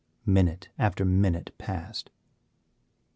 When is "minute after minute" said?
0.25-1.53